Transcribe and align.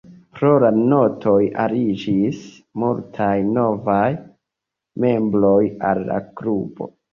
Pro 0.37 0.47
la 0.61 0.69
Notoj 0.77 1.41
aliĝis 1.63 2.39
multaj 2.85 3.29
novaj 3.59 4.01
membroj 5.07 5.57
al 5.93 6.05
la 6.11 6.21
klubo. 6.43 6.93